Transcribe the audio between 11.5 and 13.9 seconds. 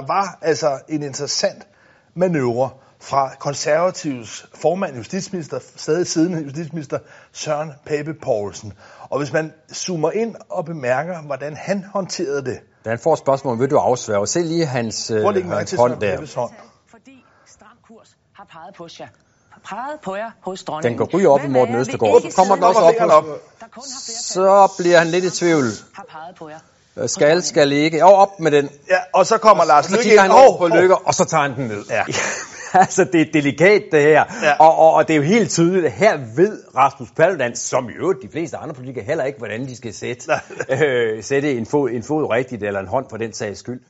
han håndterede det. Da han får spørgsmål, vil du